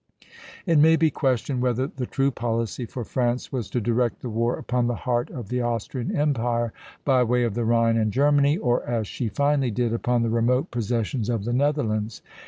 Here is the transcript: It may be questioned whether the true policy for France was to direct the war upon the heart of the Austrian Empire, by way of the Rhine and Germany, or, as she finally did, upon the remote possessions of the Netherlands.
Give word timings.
It 0.65 0.79
may 0.79 0.95
be 0.95 1.11
questioned 1.11 1.61
whether 1.61 1.85
the 1.85 2.07
true 2.07 2.31
policy 2.31 2.87
for 2.87 3.03
France 3.03 3.51
was 3.51 3.69
to 3.69 3.79
direct 3.79 4.21
the 4.23 4.31
war 4.31 4.55
upon 4.57 4.87
the 4.87 4.95
heart 4.95 5.29
of 5.29 5.49
the 5.49 5.61
Austrian 5.61 6.15
Empire, 6.15 6.73
by 7.05 7.21
way 7.21 7.43
of 7.43 7.53
the 7.53 7.65
Rhine 7.65 7.97
and 7.97 8.11
Germany, 8.11 8.57
or, 8.57 8.83
as 8.85 9.05
she 9.07 9.29
finally 9.29 9.69
did, 9.69 9.93
upon 9.93 10.23
the 10.23 10.29
remote 10.31 10.71
possessions 10.71 11.29
of 11.29 11.45
the 11.45 11.53
Netherlands. 11.53 12.23